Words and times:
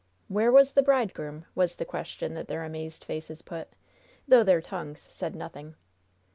"Where 0.29 0.51
was 0.51 0.73
the 0.73 0.81
bridegroom?" 0.81 1.45
was 1.53 1.75
the 1.75 1.85
question 1.85 2.33
that 2.33 2.47
their 2.47 2.63
amazed 2.63 3.03
faces 3.03 3.43
put, 3.43 3.67
though 4.27 4.43
their 4.43 4.59
tongues 4.59 5.07
said 5.11 5.35
nothing. 5.35 5.75